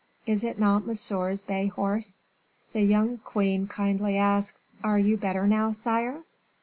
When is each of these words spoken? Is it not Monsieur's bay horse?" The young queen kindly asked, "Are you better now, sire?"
Is 0.25 0.43
it 0.43 0.57
not 0.57 0.87
Monsieur's 0.87 1.43
bay 1.43 1.67
horse?" 1.67 2.17
The 2.73 2.81
young 2.81 3.19
queen 3.19 3.67
kindly 3.67 4.17
asked, 4.17 4.57
"Are 4.83 4.97
you 4.97 5.15
better 5.15 5.45
now, 5.45 5.73
sire?" 5.73 6.23